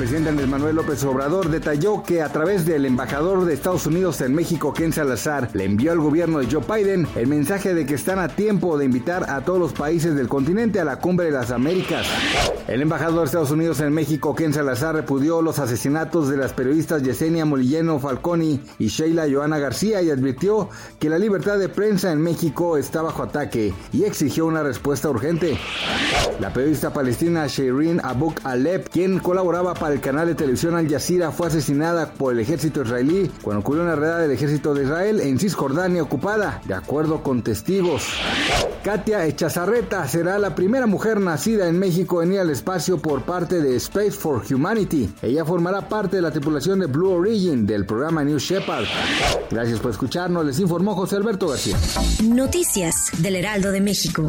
[0.00, 4.34] Presidente Andrés Manuel López Obrador detalló que a través del embajador de Estados Unidos en
[4.34, 8.18] México, Ken Salazar, le envió al gobierno de Joe Biden el mensaje de que están
[8.18, 11.50] a tiempo de invitar a todos los países del continente a la cumbre de las
[11.50, 12.06] Américas.
[12.66, 17.02] El embajador de Estados Unidos en México, Ken Salazar, repudió los asesinatos de las periodistas
[17.02, 22.22] Yesenia Molilleno Falconi y Sheila Joana García y advirtió que la libertad de prensa en
[22.22, 25.58] México está bajo ataque y exigió una respuesta urgente.
[26.38, 31.30] La periodista palestina Shirin Abu Alep, quien colaboraba para el canal de televisión Al Jazeera
[31.30, 35.38] fue asesinada por el ejército israelí cuando ocurrió una redada del ejército de Israel en
[35.38, 38.04] Cisjordania ocupada, de acuerdo con testigos.
[38.82, 43.60] Katia Echazarreta será la primera mujer nacida en México en ir al espacio por parte
[43.60, 45.12] de Space for Humanity.
[45.22, 48.84] Ella formará parte de la tripulación de Blue Origin del programa New Shepard.
[49.50, 51.76] Gracias por escucharnos, les informó José Alberto García.
[52.24, 54.28] Noticias del Heraldo de México.